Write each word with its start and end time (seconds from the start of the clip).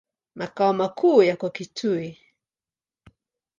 Makao 0.35 0.73
makuu 0.73 1.23
yako 1.23 1.49
Kitui. 1.49 2.17